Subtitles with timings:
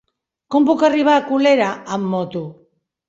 [0.53, 1.67] Com puc arribar a Colera
[1.99, 2.43] amb moto?